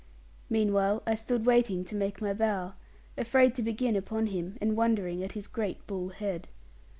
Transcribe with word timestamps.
Meanwhile 0.49 1.03
I 1.05 1.13
stood 1.13 1.45
waiting 1.45 1.85
to 1.85 1.93
make 1.93 2.23
my 2.23 2.33
bow; 2.33 2.73
afraid 3.19 3.53
to 3.53 3.61
begin 3.61 3.95
upon 3.95 4.25
him, 4.25 4.57
and 4.59 4.75
wondering 4.75 5.23
at 5.23 5.33
his 5.33 5.45
great 5.47 5.85
bull 5.85 6.09
head. 6.09 6.47